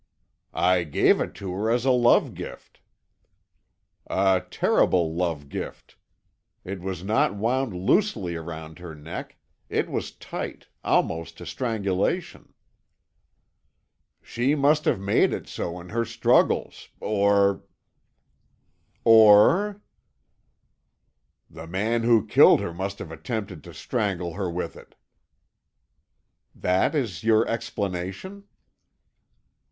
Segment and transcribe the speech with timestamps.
[0.55, 2.81] "I gave it to her as a love gift."
[4.07, 5.95] "A terrible love gift.
[6.63, 9.37] It was not wound loosely round her neck;
[9.69, 12.55] it was tight, almost to strangulation."
[14.23, 17.61] "She must have made it so in her struggles, or"
[19.05, 19.81] "Or?"
[21.47, 24.95] "The man who killed her must have attempted to strangle her with it."
[26.55, 28.45] "That is your explanation?"